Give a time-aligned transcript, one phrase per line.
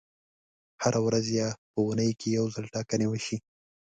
[0.81, 3.37] هره ورځ یا په اونۍ کې یو ځل ټاکنې وشي.